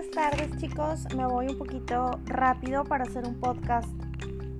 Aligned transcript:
Buenas 0.00 0.16
tardes 0.30 0.56
chicos, 0.56 1.14
me 1.14 1.26
voy 1.26 1.48
un 1.48 1.58
poquito 1.58 2.18
rápido 2.24 2.84
para 2.84 3.04
hacer 3.04 3.26
un 3.26 3.38
podcast 3.38 3.86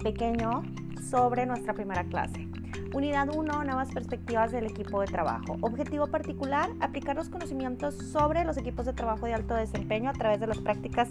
pequeño 0.03 0.63
sobre 1.09 1.47
nuestra 1.47 1.73
primera 1.73 2.05
clase. 2.05 2.47
Unidad 2.93 3.35
1, 3.35 3.65
nuevas 3.65 3.91
perspectivas 3.91 4.53
del 4.53 4.67
equipo 4.67 5.01
de 5.01 5.07
trabajo. 5.07 5.57
Objetivo 5.63 6.09
particular, 6.09 6.69
aplicar 6.81 7.17
los 7.17 7.31
conocimientos 7.31 7.95
sobre 7.95 8.45
los 8.45 8.59
equipos 8.59 8.85
de 8.85 8.93
trabajo 8.93 9.25
de 9.25 9.33
alto 9.33 9.55
desempeño 9.55 10.11
a 10.11 10.13
través 10.13 10.41
de 10.41 10.47
las 10.47 10.59
prácticas 10.59 11.09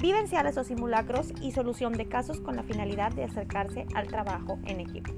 vivenciales 0.00 0.56
o 0.58 0.64
simulacros 0.64 1.32
y 1.40 1.52
solución 1.52 1.92
de 1.92 2.08
casos 2.08 2.40
con 2.40 2.56
la 2.56 2.64
finalidad 2.64 3.12
de 3.12 3.22
acercarse 3.22 3.86
al 3.94 4.08
trabajo 4.08 4.58
en 4.64 4.80
equipo. 4.80 5.12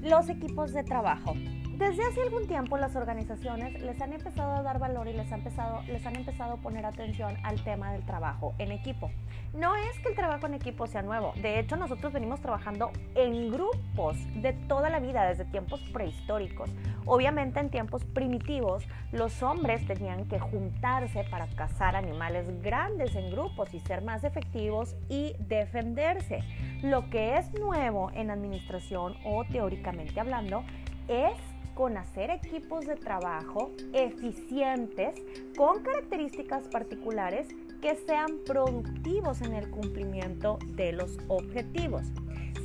Los 0.00 0.30
equipos 0.30 0.72
de 0.72 0.82
trabajo. 0.82 1.34
Desde 1.80 2.04
hace 2.04 2.20
algún 2.20 2.46
tiempo 2.46 2.76
las 2.76 2.94
organizaciones 2.94 3.80
les 3.80 3.98
han 4.02 4.12
empezado 4.12 4.52
a 4.52 4.62
dar 4.62 4.78
valor 4.78 5.08
y 5.08 5.14
les 5.14 5.32
han 5.32 5.38
empezado, 5.38 5.80
les 5.88 6.04
han 6.04 6.14
empezado 6.14 6.52
a 6.52 6.56
poner 6.58 6.84
atención 6.84 7.38
al 7.42 7.64
tema 7.64 7.90
del 7.92 8.04
trabajo 8.04 8.54
en 8.58 8.70
equipo. 8.70 9.10
No 9.54 9.74
es 9.74 9.98
que 10.00 10.10
el 10.10 10.14
trabajo 10.14 10.46
en 10.46 10.52
equipo 10.52 10.86
sea 10.86 11.00
nuevo, 11.00 11.32
de 11.40 11.58
hecho 11.58 11.76
nosotros 11.76 12.12
venimos 12.12 12.42
trabajando 12.42 12.90
en 13.14 13.50
grupos 13.50 14.18
de 14.42 14.52
toda 14.52 14.90
la 14.90 15.00
vida, 15.00 15.26
desde 15.26 15.46
tiempos 15.46 15.80
prehistóricos. 15.90 16.68
Obviamente 17.06 17.60
en 17.60 17.70
tiempos 17.70 18.04
primitivos 18.04 18.84
los 19.10 19.42
hombres 19.42 19.86
tenían 19.86 20.28
que 20.28 20.38
juntarse 20.38 21.24
para 21.30 21.46
cazar 21.46 21.96
animales 21.96 22.60
grandes 22.60 23.16
en 23.16 23.30
grupos 23.30 23.72
y 23.72 23.80
ser 23.80 24.02
más 24.02 24.22
efectivos 24.22 24.96
y 25.08 25.34
defenderse. 25.38 26.40
Lo 26.82 27.08
que 27.08 27.38
es 27.38 27.50
nuevo 27.54 28.10
en 28.12 28.30
administración 28.30 29.16
o 29.24 29.46
teóricamente 29.46 30.20
hablando 30.20 30.62
es 31.08 31.49
con 31.80 31.96
hacer 31.96 32.30
equipos 32.30 32.84
de 32.84 32.94
trabajo 32.94 33.70
eficientes 33.94 35.14
con 35.56 35.82
características 35.82 36.68
particulares 36.68 37.48
que 37.80 37.96
sean 37.96 38.40
productivos 38.44 39.40
en 39.40 39.54
el 39.54 39.70
cumplimiento 39.70 40.58
de 40.76 40.92
los 40.92 41.16
objetivos. 41.28 42.02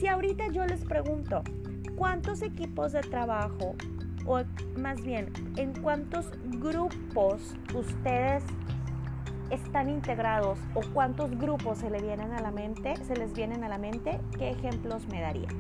Si 0.02 0.08
ahorita 0.08 0.50
yo 0.50 0.66
les 0.66 0.84
pregunto, 0.84 1.44
¿cuántos 1.96 2.42
equipos 2.42 2.92
de 2.92 3.00
trabajo 3.00 3.76
o 4.26 4.42
más 4.78 5.02
bien 5.02 5.32
en 5.56 5.72
cuántos 5.82 6.30
grupos 6.60 7.56
ustedes 7.74 8.44
están 9.50 9.90
integrados 9.90 10.60
o 10.74 10.82
cuántos 10.94 11.32
grupos 11.40 11.78
se 11.78 11.90
le 11.90 12.02
vienen 12.02 12.34
a 12.34 12.42
la 12.42 12.52
mente, 12.52 12.98
se 13.06 13.16
les 13.16 13.32
vienen 13.32 13.64
a 13.64 13.70
la 13.70 13.78
mente, 13.78 14.20
qué 14.38 14.50
ejemplos 14.50 15.08
me 15.08 15.22
darían? 15.22 15.56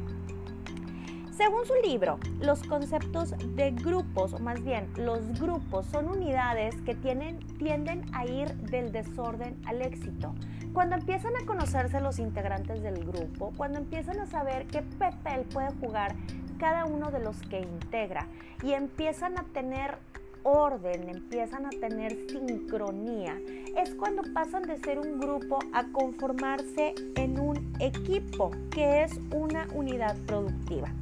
Según 1.37 1.65
su 1.65 1.73
libro, 1.83 2.17
los 2.39 2.63
conceptos 2.63 3.33
de 3.57 3.71
grupos, 3.71 4.31
o 4.31 4.39
más 4.39 4.63
bien 4.63 4.87
los 4.95 5.37
grupos, 5.37 5.85
son 5.87 6.07
unidades 6.07 6.73
que 6.83 6.95
tienen, 6.95 7.39
tienden 7.57 8.05
a 8.13 8.25
ir 8.25 8.53
del 8.55 8.93
desorden 8.93 9.61
al 9.65 9.81
éxito. 9.81 10.33
Cuando 10.71 10.95
empiezan 10.95 11.35
a 11.35 11.45
conocerse 11.45 11.99
los 11.99 12.19
integrantes 12.19 12.81
del 12.81 13.03
grupo, 13.03 13.51
cuando 13.57 13.79
empiezan 13.79 14.21
a 14.21 14.27
saber 14.27 14.65
qué 14.67 14.81
papel 14.81 15.41
puede 15.51 15.71
jugar 15.81 16.15
cada 16.57 16.85
uno 16.85 17.11
de 17.11 17.19
los 17.19 17.41
que 17.41 17.59
integra 17.59 18.27
y 18.63 18.71
empiezan 18.71 19.37
a 19.37 19.43
tener 19.43 19.97
orden, 20.43 21.09
empiezan 21.09 21.65
a 21.65 21.69
tener 21.69 22.15
sincronía, 22.29 23.37
es 23.75 23.93
cuando 23.95 24.21
pasan 24.33 24.63
de 24.63 24.77
ser 24.77 24.99
un 24.99 25.19
grupo 25.19 25.59
a 25.73 25.83
conformarse 25.91 26.95
en 27.15 27.39
un 27.41 27.73
equipo, 27.81 28.51
que 28.71 29.03
es 29.03 29.19
una 29.33 29.67
unidad 29.73 30.15
productiva. 30.27 30.93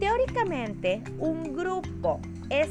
Teóricamente, 0.00 1.02
un 1.18 1.54
grupo 1.54 2.20
es 2.48 2.70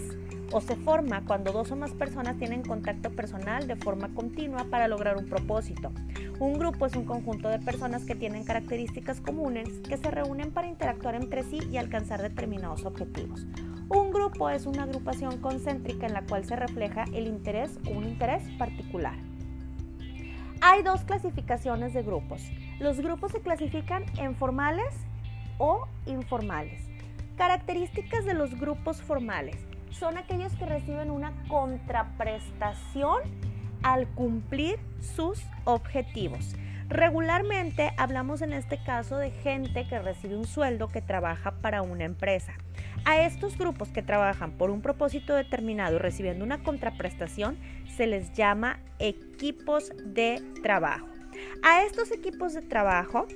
o 0.52 0.61
se 0.61 0.75
forma 0.75 1.23
cuando 1.25 1.52
dos 1.52 1.71
o 1.71 1.75
más 1.75 1.91
personas 1.91 2.39
tienen 2.39 2.63
contacto 2.63 3.11
personal 3.11 3.67
de 3.67 3.75
forma 3.75 4.09
continua 4.16 4.63
para 4.63 4.88
lograr 4.88 5.16
un 5.16 5.27
propósito. 5.27 5.92
Un 6.39 6.53
grupo 6.53 6.87
es 6.87 6.95
un 6.95 7.05
conjunto 7.05 7.48
de 7.49 7.59
personas 7.59 8.03
que 8.03 8.15
tienen 8.15 8.45
características 8.45 9.21
comunes 9.21 9.70
que 9.87 9.98
se 9.98 10.09
reúnen 10.09 10.52
para 10.52 10.70
interactuar 10.70 11.14
entre 11.14 11.43
sí 11.43 11.59
y 11.71 11.77
alcanzar 11.77 12.20
determinados 12.20 12.83
objetivos. 12.86 13.45
Un 13.89 14.09
grupo 14.09 14.49
es 14.49 14.65
una 14.65 14.83
agrupación 14.83 15.37
concéntrica 15.37 16.08
en 16.08 16.14
la 16.14 16.23
cual 16.23 16.45
se 16.45 16.55
refleja 16.55 17.05
el 17.14 17.27
interés 17.27 17.77
o 17.86 17.92
un 17.92 18.05
interés 18.05 18.42
particular. 18.58 19.20
Hay 20.61 20.82
dos 20.82 21.03
clasificaciones 21.03 21.93
de 21.93 22.02
grupos. 22.02 22.42
Los 22.80 22.99
grupos 22.99 23.33
se 23.33 23.42
clasifican 23.42 24.03
en 24.17 24.36
formales 24.36 24.95
o 25.59 25.87
informales. 26.08 26.89
Características 27.39 28.26
de 28.26 28.33
los 28.33 28.60
grupos 28.60 29.02
formales 29.02 29.55
son 29.92 30.17
aquellos 30.17 30.54
que 30.58 30.66
reciben 30.66 31.10
una 31.10 31.32
contraprestación 31.48 33.22
al 33.82 34.10
cumplir 34.10 34.77
sus 35.00 35.42
objetivos. 35.64 36.58
Regularmente 36.89 37.94
hablamos 37.95 38.42
en 38.42 38.52
este 38.52 38.83
caso 38.83 39.16
de 39.16 39.32
gente 39.32 39.88
que 39.88 40.00
recibe 40.00 40.36
un 40.36 40.48
sueldo 40.48 40.89
que 40.89 41.02
trabaja 41.02 41.52
para 41.61 41.82
una 41.82 42.04
empresa. 42.04 42.55
A 43.05 43.22
estos 43.22 43.58
grupos 43.58 43.88
que 43.88 44.02
trabajan 44.02 44.52
por 44.52 44.70
un 44.70 44.82
propósito 44.82 45.33
determinado 45.33 45.98
recibiendo 45.98 46.44
una 46.44 46.61
contraprestación 46.61 47.58
se 47.95 48.06
les 48.06 48.33
llama 48.33 48.80
equipos 49.00 49.94
de 50.04 50.44
trabajo. 50.61 51.08
A 51.64 51.83
estos 51.83 52.11
equipos 52.11 52.54
de 52.54 52.64
trabajo 52.64 53.27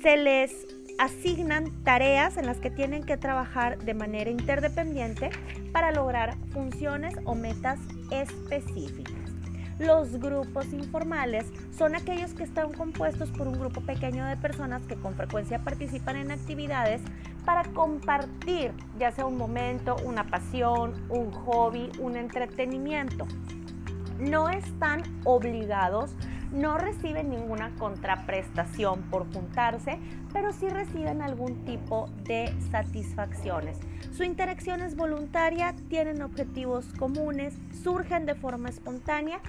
se 0.00 0.16
les 0.16 0.64
asignan 0.98 1.70
tareas 1.84 2.36
en 2.36 2.46
las 2.46 2.58
que 2.58 2.70
tienen 2.70 3.04
que 3.04 3.16
trabajar 3.16 3.78
de 3.78 3.94
manera 3.94 4.30
interdependiente 4.30 5.30
para 5.72 5.92
lograr 5.92 6.36
funciones 6.52 7.14
o 7.24 7.34
metas 7.34 7.78
específicas. 8.10 9.14
Los 9.78 10.20
grupos 10.20 10.72
informales 10.72 11.46
son 11.76 11.96
aquellos 11.96 12.34
que 12.34 12.44
están 12.44 12.72
compuestos 12.72 13.30
por 13.30 13.48
un 13.48 13.58
grupo 13.58 13.80
pequeño 13.80 14.24
de 14.26 14.36
personas 14.36 14.82
que 14.86 14.94
con 14.94 15.14
frecuencia 15.14 15.58
participan 15.58 16.16
en 16.16 16.30
actividades 16.30 17.00
para 17.44 17.64
compartir 17.64 18.72
ya 18.98 19.10
sea 19.10 19.26
un 19.26 19.36
momento, 19.36 19.96
una 20.04 20.24
pasión, 20.24 20.94
un 21.08 21.32
hobby, 21.32 21.90
un 21.98 22.16
entretenimiento. 22.16 23.26
No 24.20 24.50
están 24.50 25.02
obligados 25.24 26.14
no 26.52 26.78
reciben 26.78 27.30
ninguna 27.30 27.74
contraprestación 27.76 29.02
por 29.10 29.32
juntarse, 29.32 29.98
pero 30.32 30.52
sí 30.52 30.68
reciben 30.68 31.22
algún 31.22 31.64
tipo 31.64 32.08
de 32.24 32.54
satisfacciones. 32.70 33.78
Su 34.12 34.24
interacción 34.24 34.82
es 34.82 34.96
voluntaria, 34.96 35.74
tienen 35.88 36.22
objetivos 36.22 36.86
comunes, 36.98 37.54
surgen 37.82 38.26
de 38.26 38.34
forma 38.34 38.68
espontánea. 38.68 39.40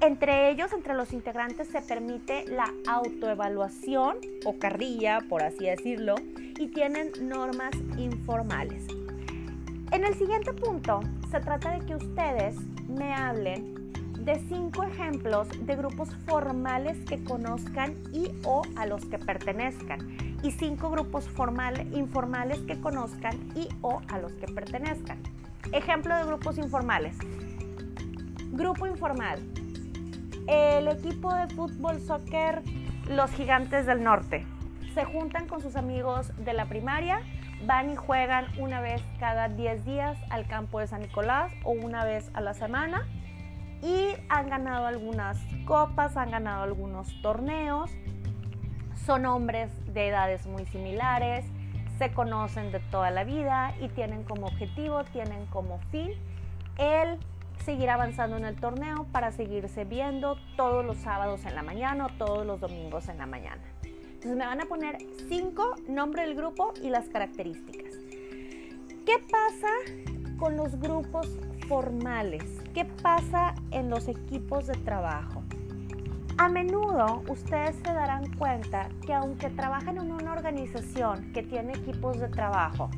Entre 0.00 0.50
ellos, 0.50 0.72
entre 0.72 0.94
los 0.94 1.12
integrantes, 1.12 1.68
se 1.68 1.80
permite 1.80 2.44
la 2.46 2.72
autoevaluación 2.88 4.16
o 4.44 4.58
carrilla, 4.58 5.20
por 5.28 5.42
así 5.42 5.66
decirlo, 5.66 6.16
y 6.58 6.68
tienen 6.68 7.12
normas 7.22 7.72
informales. 7.96 8.86
En 9.92 10.04
el 10.04 10.14
siguiente 10.14 10.52
punto, 10.52 11.00
se 11.30 11.40
trata 11.40 11.72
de 11.72 11.86
que 11.86 11.94
ustedes 11.96 12.56
me 12.88 13.14
hablen 13.14 13.81
de 14.24 14.38
cinco 14.48 14.84
ejemplos 14.84 15.48
de 15.66 15.74
grupos 15.74 16.14
formales 16.26 16.96
que 17.08 17.24
conozcan 17.24 17.96
y 18.12 18.30
o 18.44 18.62
a 18.76 18.86
los 18.86 19.04
que 19.06 19.18
pertenezcan 19.18 20.16
y 20.44 20.52
cinco 20.52 20.90
grupos 20.90 21.28
informales 21.92 22.60
que 22.60 22.80
conozcan 22.80 23.36
y 23.56 23.68
o 23.80 24.00
a 24.08 24.18
los 24.18 24.32
que 24.34 24.46
pertenezcan. 24.46 25.18
Ejemplo 25.72 26.16
de 26.16 26.24
grupos 26.24 26.58
informales. 26.58 27.16
Grupo 28.52 28.86
informal. 28.86 29.40
El 30.46 30.86
equipo 30.86 31.34
de 31.34 31.48
fútbol 31.48 32.00
soccer 32.00 32.62
Los 33.08 33.32
Gigantes 33.32 33.86
del 33.86 34.04
Norte. 34.04 34.46
Se 34.94 35.04
juntan 35.04 35.48
con 35.48 35.60
sus 35.60 35.74
amigos 35.74 36.30
de 36.44 36.52
la 36.52 36.66
primaria, 36.66 37.22
van 37.66 37.90
y 37.90 37.96
juegan 37.96 38.46
una 38.58 38.80
vez 38.80 39.02
cada 39.18 39.48
10 39.48 39.84
días 39.84 40.16
al 40.30 40.46
campo 40.46 40.78
de 40.78 40.86
San 40.86 41.00
Nicolás 41.00 41.52
o 41.64 41.72
una 41.72 42.04
vez 42.04 42.30
a 42.34 42.40
la 42.40 42.54
semana 42.54 43.04
y 43.82 44.14
han 44.28 44.48
ganado 44.48 44.86
algunas 44.86 45.38
copas, 45.66 46.16
han 46.16 46.30
ganado 46.30 46.62
algunos 46.62 47.20
torneos. 47.20 47.90
Son 49.04 49.26
hombres 49.26 49.70
de 49.92 50.08
edades 50.08 50.46
muy 50.46 50.64
similares, 50.66 51.44
se 51.98 52.12
conocen 52.12 52.70
de 52.70 52.78
toda 52.78 53.10
la 53.10 53.24
vida 53.24 53.74
y 53.80 53.88
tienen 53.88 54.22
como 54.22 54.46
objetivo, 54.46 55.02
tienen 55.04 55.46
como 55.46 55.78
fin 55.90 56.12
el 56.78 57.18
seguir 57.64 57.90
avanzando 57.90 58.36
en 58.36 58.44
el 58.44 58.56
torneo 58.56 59.06
para 59.12 59.32
seguirse 59.32 59.84
viendo 59.84 60.36
todos 60.56 60.84
los 60.84 60.96
sábados 60.98 61.44
en 61.44 61.54
la 61.54 61.62
mañana 61.62 62.06
o 62.06 62.08
todos 62.10 62.46
los 62.46 62.60
domingos 62.60 63.08
en 63.08 63.18
la 63.18 63.26
mañana. 63.26 63.62
Entonces 63.82 64.36
me 64.36 64.46
van 64.46 64.60
a 64.60 64.66
poner 64.66 64.98
cinco, 65.28 65.74
nombre 65.88 66.22
del 66.22 66.36
grupo 66.36 66.72
y 66.80 66.90
las 66.90 67.08
características. 67.08 67.94
¿Qué 69.04 69.18
pasa 69.30 70.38
con 70.38 70.56
los 70.56 70.78
grupos 70.78 71.26
formales? 71.68 72.61
¿Qué 72.74 72.86
pasa 72.86 73.54
en 73.70 73.90
los 73.90 74.08
equipos 74.08 74.66
de 74.66 74.72
trabajo? 74.72 75.42
A 76.38 76.48
menudo 76.48 77.22
ustedes 77.28 77.76
se 77.76 77.92
darán 77.92 78.32
cuenta 78.36 78.88
que 79.04 79.12
aunque 79.12 79.50
trabajan 79.50 79.98
en 79.98 80.10
una 80.10 80.32
organización 80.32 81.32
que 81.34 81.42
tiene 81.42 81.74
equipos 81.74 82.18
de 82.18 82.28
trabajo, 82.28 82.88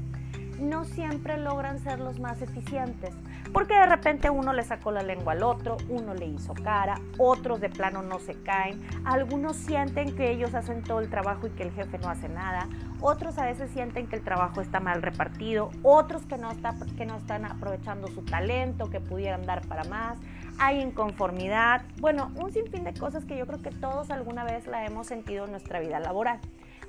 no 0.61 0.85
siempre 0.85 1.39
logran 1.39 1.81
ser 1.81 1.99
los 1.99 2.21
más 2.21 2.41
eficientes, 2.41 3.17
porque 3.55 3.73
de 3.73 3.87
repente 3.87 4.31
uno 4.31 4.53
le 4.53 4.65
sacó 4.65 4.91
la 4.91 5.05
lengua 5.05 5.33
al 5.33 5.45
otro, 5.45 5.77
uno 5.89 6.13
le 6.13 6.27
hizo 6.27 6.55
cara, 6.55 7.01
otros 7.19 7.61
de 7.61 7.71
plano 7.71 8.03
no 8.03 8.19
se 8.19 8.35
caen, 8.43 8.85
algunos 9.05 9.57
sienten 9.57 10.17
que 10.17 10.33
ellos 10.33 10.55
hacen 10.55 10.83
todo 10.83 10.99
el 10.99 11.09
trabajo 11.09 11.47
y 11.47 11.51
que 11.51 11.63
el 11.63 11.71
jefe 11.71 11.99
no 11.99 12.09
hace 12.09 12.29
nada, 12.29 12.69
otros 13.01 13.39
a 13.39 13.47
veces 13.47 13.71
sienten 13.71 14.09
que 14.09 14.17
el 14.17 14.25
trabajo 14.25 14.61
está 14.61 14.81
mal 14.81 15.03
repartido, 15.03 15.71
otros 15.85 16.27
que 16.27 16.37
no, 16.37 16.51
está, 16.51 16.75
que 16.97 17.07
no 17.07 17.17
están 17.17 17.45
aprovechando 17.45 18.09
su 18.09 18.23
talento, 18.23 18.91
que 18.91 18.99
pudieran 18.99 19.47
dar 19.47 19.65
para 19.69 19.85
más, 19.85 20.19
hay 20.59 20.81
inconformidad, 20.81 21.83
bueno, 22.01 22.33
un 22.35 22.51
sinfín 22.53 22.83
de 22.83 22.93
cosas 22.93 23.25
que 23.25 23.39
yo 23.39 23.47
creo 23.47 23.63
que 23.63 23.71
todos 23.71 24.11
alguna 24.11 24.43
vez 24.43 24.67
la 24.67 24.85
hemos 24.85 25.07
sentido 25.07 25.45
en 25.45 25.53
nuestra 25.53 25.79
vida 25.79 26.01
laboral. 26.01 26.41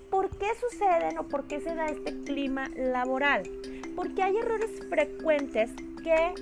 ¿Por 0.09 0.29
qué 0.29 0.47
suceden 0.59 1.19
o 1.19 1.27
por 1.27 1.45
qué 1.45 1.59
se 1.59 1.75
da 1.75 1.87
este 1.87 2.23
clima 2.23 2.69
laboral? 2.75 3.43
Porque 3.95 4.23
hay 4.23 4.37
errores 4.37 4.71
frecuentes 4.89 5.71
que 6.05 6.35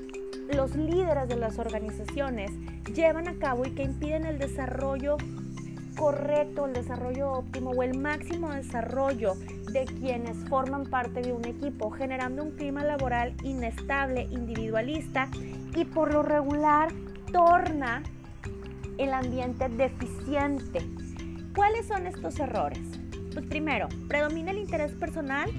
los 0.54 0.75
líderes 0.75 1.30
de 1.30 1.38
las 1.38 1.57
organizaciones 1.57 2.51
llevan 2.94 3.30
a 3.30 3.39
cabo 3.39 3.65
y 3.65 3.71
que 3.71 3.83
impiden 3.83 4.25
el 4.25 4.38
desarrollo 4.38 5.15
correcto, 5.95 6.65
el 6.65 6.74
desarrollo 6.74 7.31
óptimo 7.31 7.69
o 7.71 7.81
el 7.81 7.98
máximo 7.98 8.51
desarrollo 8.51 9.36
de 9.71 9.86
quienes 9.86 10.38
forman 10.50 10.86
parte 10.88 11.21
de 11.21 11.31
un 11.31 11.45
equipo, 11.45 11.92
generando 11.92 12.44
un 12.44 12.51
clima 12.51 12.83
laboral 12.83 13.36
inestable, 13.42 14.27
individualista 14.31 15.30
y 15.74 15.86
por 15.86 16.13
lo 16.13 16.24
regular 16.24 16.89
torna 17.31 18.04
el 18.98 19.13
ambiente 19.13 19.69
deficiente. 19.69 20.81
¿Cuáles 21.56 21.88
son 21.88 22.06
estos 22.06 22.38
errores? 22.38 22.81
Pues 23.33 23.45
primero, 23.45 23.88
predomina 24.10 24.51
el 24.51 24.57
interés 24.57 24.92
personal 24.92 25.50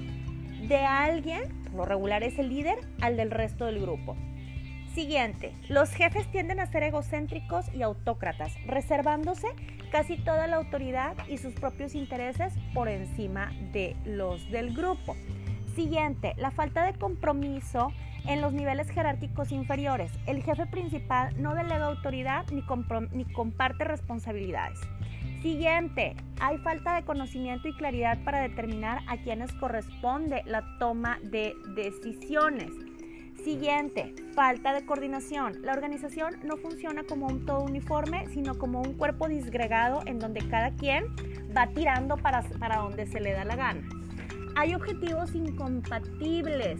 de 0.67 0.77
alguien, 0.77 1.64
lo 1.75 1.85
regular 1.85 2.23
es 2.23 2.39
el 2.39 2.49
líder, 2.49 2.77
al 3.01 3.17
del 3.17 3.31
resto 3.31 3.65
del 3.65 3.79
grupo. 3.79 4.15
Siguiente, 4.93 5.51
los 5.67 5.89
jefes 5.91 6.29
tienden 6.31 6.61
a 6.61 6.67
ser 6.67 6.83
egocéntricos 6.83 7.65
y 7.73 7.81
autócratas, 7.81 8.53
reservándose 8.65 9.47
casi 9.91 10.17
toda 10.17 10.47
la 10.47 10.55
autoridad 10.55 11.15
y 11.27 11.37
sus 11.37 11.53
propios 11.53 11.95
intereses 11.95 12.53
por 12.73 12.87
encima 12.87 13.51
de 13.73 13.95
los 14.05 14.49
del 14.51 14.73
grupo. 14.73 15.15
Siguiente, 15.75 16.33
la 16.37 16.51
falta 16.51 16.85
de 16.85 16.97
compromiso 16.97 17.91
en 18.27 18.41
los 18.41 18.53
niveles 18.53 18.89
jerárquicos 18.89 19.51
inferiores. 19.51 20.11
El 20.25 20.41
jefe 20.43 20.65
principal 20.65 21.33
no 21.41 21.55
delega 21.55 21.87
autoridad 21.87 22.45
ni, 22.51 22.63
ni 23.11 23.25
comparte 23.33 23.83
responsabilidades. 23.83 24.79
Siguiente, 25.45 26.15
hay 26.39 26.57
falta 26.57 26.95
de 26.95 27.03
conocimiento 27.03 27.67
y 27.67 27.73
claridad 27.73 28.17
para 28.23 28.41
determinar 28.41 29.03
a 29.05 29.17
quienes 29.17 29.53
corresponde 29.53 30.41
la 30.47 30.63
toma 30.79 31.19
de 31.21 31.53
decisiones. 31.75 32.71
Siguiente, 33.43 34.15
falta 34.33 34.73
de 34.73 34.87
coordinación. 34.87 35.61
La 35.61 35.73
organización 35.73 36.39
no 36.43 36.57
funciona 36.57 37.03
como 37.03 37.27
un 37.27 37.45
todo 37.45 37.61
uniforme, 37.61 38.25
sino 38.29 38.57
como 38.57 38.81
un 38.81 38.93
cuerpo 38.95 39.27
disgregado 39.27 40.01
en 40.07 40.17
donde 40.17 40.39
cada 40.49 40.71
quien 40.71 41.05
va 41.55 41.67
tirando 41.67 42.17
para, 42.17 42.41
para 42.57 42.77
donde 42.77 43.05
se 43.05 43.19
le 43.19 43.33
da 43.33 43.45
la 43.45 43.55
gana. 43.55 43.87
Hay 44.55 44.73
objetivos 44.73 45.35
incompatibles. 45.35 46.79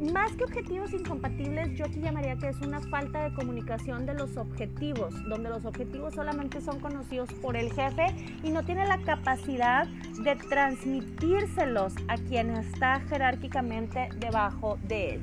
Más 0.00 0.32
que 0.32 0.42
objetivos 0.42 0.92
incompatibles, 0.92 1.78
yo 1.78 1.84
aquí 1.84 2.00
llamaría 2.00 2.36
que 2.36 2.48
es 2.48 2.60
una 2.60 2.80
falta 2.80 3.28
de 3.28 3.34
comunicación 3.34 4.06
de 4.06 4.14
los 4.14 4.36
objetivos, 4.36 5.14
donde 5.28 5.50
los 5.50 5.64
objetivos 5.64 6.14
solamente 6.14 6.60
son 6.60 6.80
conocidos 6.80 7.32
por 7.34 7.56
el 7.56 7.72
jefe 7.72 8.06
y 8.42 8.50
no 8.50 8.64
tiene 8.64 8.86
la 8.86 9.00
capacidad 9.02 9.86
de 9.86 10.34
transmitírselos 10.34 11.94
a 12.08 12.16
quien 12.16 12.50
está 12.50 13.00
jerárquicamente 13.08 14.08
debajo 14.18 14.78
de 14.82 15.14
él. 15.14 15.22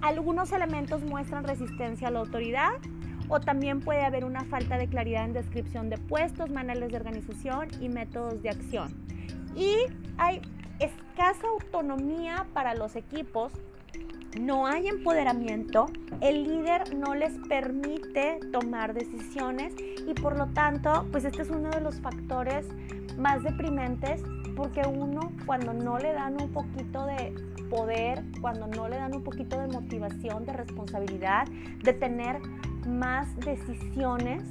Algunos 0.00 0.52
elementos 0.52 1.02
muestran 1.02 1.42
resistencia 1.42 2.06
a 2.06 2.10
la 2.12 2.20
autoridad 2.20 2.74
o 3.28 3.40
también 3.40 3.80
puede 3.80 4.04
haber 4.04 4.24
una 4.24 4.44
falta 4.44 4.78
de 4.78 4.86
claridad 4.86 5.24
en 5.24 5.32
descripción 5.32 5.90
de 5.90 5.98
puestos, 5.98 6.50
manuales 6.50 6.92
de 6.92 6.96
organización 6.96 7.68
y 7.80 7.88
métodos 7.88 8.42
de 8.42 8.50
acción. 8.50 8.94
Y 9.56 9.74
hay 10.18 10.40
escasa 10.78 11.48
autonomía 11.48 12.46
para 12.54 12.76
los 12.76 12.94
equipos 12.94 13.52
no 14.38 14.66
hay 14.66 14.88
empoderamiento, 14.88 15.86
el 16.20 16.44
líder 16.44 16.94
no 16.94 17.14
les 17.14 17.32
permite 17.48 18.40
tomar 18.52 18.94
decisiones 18.94 19.74
y 20.06 20.14
por 20.14 20.36
lo 20.36 20.46
tanto, 20.48 21.06
pues 21.10 21.24
este 21.24 21.42
es 21.42 21.50
uno 21.50 21.70
de 21.70 21.80
los 21.80 22.00
factores 22.00 22.66
más 23.16 23.42
deprimentes 23.42 24.22
porque 24.56 24.82
uno 24.82 25.32
cuando 25.46 25.72
no 25.72 25.98
le 25.98 26.12
dan 26.12 26.40
un 26.40 26.50
poquito 26.52 27.06
de 27.06 27.32
poder, 27.70 28.24
cuando 28.40 28.66
no 28.66 28.88
le 28.88 28.96
dan 28.96 29.14
un 29.14 29.22
poquito 29.22 29.58
de 29.60 29.68
motivación, 29.68 30.44
de 30.44 30.52
responsabilidad, 30.52 31.46
de 31.82 31.92
tener 31.92 32.40
más 32.86 33.34
decisiones, 33.36 34.42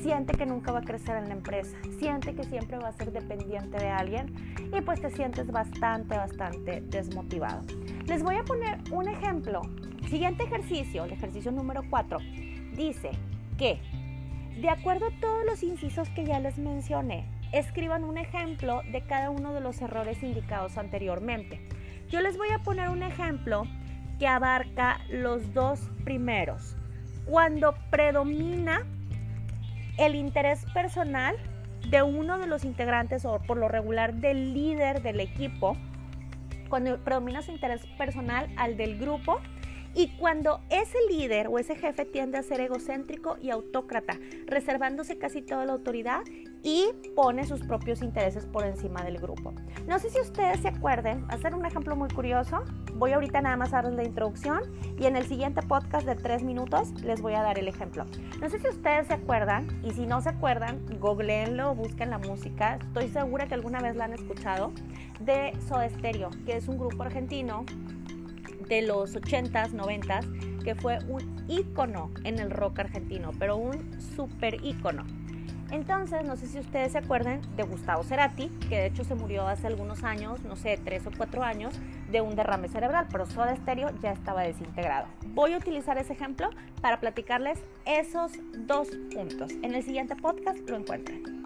siente 0.00 0.36
que 0.36 0.46
nunca 0.46 0.72
va 0.72 0.80
a 0.80 0.82
crecer 0.82 1.16
en 1.16 1.28
la 1.28 1.34
empresa, 1.34 1.76
siente 1.98 2.34
que 2.34 2.44
siempre 2.44 2.78
va 2.78 2.88
a 2.88 2.92
ser 2.92 3.12
dependiente 3.12 3.78
de 3.78 3.88
alguien 3.88 4.34
y 4.76 4.80
pues 4.80 5.00
te 5.00 5.10
sientes 5.10 5.50
bastante, 5.50 6.16
bastante 6.16 6.80
desmotivado. 6.80 7.62
Les 8.06 8.22
voy 8.22 8.36
a 8.36 8.44
poner 8.44 8.78
un 8.90 9.08
ejemplo. 9.08 9.62
Siguiente 10.08 10.44
ejercicio, 10.44 11.04
el 11.04 11.12
ejercicio 11.12 11.52
número 11.52 11.82
4, 11.88 12.18
dice 12.74 13.10
que 13.58 13.80
de 14.60 14.68
acuerdo 14.68 15.06
a 15.06 15.20
todos 15.20 15.44
los 15.46 15.62
incisos 15.62 16.08
que 16.10 16.24
ya 16.24 16.40
les 16.40 16.58
mencioné, 16.58 17.26
escriban 17.52 18.04
un 18.04 18.18
ejemplo 18.18 18.82
de 18.90 19.02
cada 19.02 19.30
uno 19.30 19.52
de 19.52 19.60
los 19.60 19.80
errores 19.80 20.22
indicados 20.22 20.76
anteriormente. 20.76 21.60
Yo 22.08 22.20
les 22.20 22.36
voy 22.36 22.50
a 22.50 22.58
poner 22.58 22.88
un 22.88 23.02
ejemplo 23.02 23.64
que 24.18 24.26
abarca 24.26 25.00
los 25.08 25.54
dos 25.54 25.80
primeros. 26.04 26.76
Cuando 27.26 27.74
predomina 27.90 28.84
el 30.00 30.14
interés 30.14 30.64
personal 30.72 31.36
de 31.90 32.02
uno 32.02 32.38
de 32.38 32.46
los 32.46 32.64
integrantes 32.64 33.24
o 33.26 33.38
por 33.46 33.58
lo 33.58 33.68
regular 33.68 34.14
del 34.14 34.54
líder 34.54 35.02
del 35.02 35.20
equipo, 35.20 35.76
cuando 36.70 36.98
predomina 37.04 37.42
su 37.42 37.52
interés 37.52 37.84
personal 37.98 38.48
al 38.56 38.76
del 38.76 38.98
grupo 38.98 39.40
y 39.94 40.08
cuando 40.16 40.60
ese 40.70 40.98
líder 41.08 41.48
o 41.48 41.58
ese 41.58 41.76
jefe 41.76 42.04
tiende 42.04 42.38
a 42.38 42.42
ser 42.42 42.60
egocéntrico 42.60 43.36
y 43.40 43.50
autócrata, 43.50 44.18
reservándose 44.46 45.18
casi 45.18 45.42
toda 45.42 45.64
la 45.64 45.72
autoridad 45.72 46.22
y 46.62 46.86
pone 47.16 47.46
sus 47.46 47.60
propios 47.60 48.02
intereses 48.02 48.46
por 48.46 48.64
encima 48.64 49.02
del 49.02 49.18
grupo. 49.18 49.54
No 49.86 49.98
sé 49.98 50.10
si 50.10 50.20
ustedes 50.20 50.60
se 50.60 50.68
acuerden, 50.68 51.24
a 51.28 51.34
hacer 51.34 51.54
un 51.54 51.64
ejemplo 51.64 51.96
muy 51.96 52.08
curioso. 52.08 52.62
Voy 52.94 53.12
ahorita 53.12 53.40
nada 53.40 53.56
más 53.56 53.72
a 53.72 53.76
darles 53.76 53.94
la 53.94 54.04
introducción 54.04 54.60
y 54.98 55.06
en 55.06 55.16
el 55.16 55.26
siguiente 55.26 55.62
podcast 55.62 56.06
de 56.06 56.16
tres 56.16 56.42
minutos 56.42 56.90
les 57.02 57.22
voy 57.22 57.32
a 57.32 57.42
dar 57.42 57.58
el 57.58 57.66
ejemplo. 57.66 58.04
No 58.40 58.50
sé 58.50 58.58
si 58.58 58.68
ustedes 58.68 59.06
se 59.06 59.14
acuerdan 59.14 59.80
y 59.82 59.92
si 59.92 60.06
no 60.06 60.20
se 60.20 60.28
acuerdan, 60.28 60.84
googleenlo, 61.00 61.74
busquen 61.74 62.10
la 62.10 62.18
música. 62.18 62.76
Estoy 62.76 63.08
segura 63.08 63.46
que 63.46 63.54
alguna 63.54 63.80
vez 63.80 63.96
la 63.96 64.04
han 64.04 64.12
escuchado 64.12 64.72
de 65.20 65.52
Soda 65.66 65.88
Stereo, 65.88 66.30
que 66.44 66.56
es 66.56 66.68
un 66.68 66.78
grupo 66.78 67.02
argentino 67.02 67.64
de 68.70 68.82
los 68.82 69.16
80s, 69.16 69.72
90s, 69.72 70.62
que 70.62 70.74
fue 70.74 70.98
un 71.08 71.44
ícono 71.48 72.10
en 72.24 72.38
el 72.38 72.50
rock 72.50 72.78
argentino, 72.78 73.32
pero 73.38 73.56
un 73.56 74.00
super 74.00 74.64
ícono. 74.64 75.04
Entonces, 75.72 76.24
no 76.24 76.36
sé 76.36 76.46
si 76.46 76.58
ustedes 76.58 76.92
se 76.92 76.98
acuerdan 76.98 77.40
de 77.56 77.64
Gustavo 77.64 78.02
Cerati, 78.02 78.48
que 78.68 78.76
de 78.76 78.86
hecho 78.86 79.04
se 79.04 79.14
murió 79.14 79.46
hace 79.46 79.66
algunos 79.66 80.02
años, 80.02 80.42
no 80.42 80.56
sé, 80.56 80.78
tres 80.84 81.06
o 81.06 81.10
cuatro 81.16 81.42
años, 81.42 81.74
de 82.10 82.20
un 82.20 82.34
derrame 82.34 82.68
cerebral, 82.68 83.06
pero 83.10 83.26
Soda 83.26 83.54
Stereo 83.56 83.90
ya 84.00 84.12
estaba 84.12 84.42
desintegrado. 84.42 85.06
Voy 85.28 85.52
a 85.52 85.58
utilizar 85.58 85.98
ese 85.98 86.12
ejemplo 86.12 86.50
para 86.80 86.98
platicarles 86.98 87.60
esos 87.86 88.32
dos 88.66 88.88
puntos. 89.12 89.52
En 89.62 89.74
el 89.74 89.82
siguiente 89.82 90.16
podcast 90.16 90.58
lo 90.68 90.76
encuentran. 90.76 91.39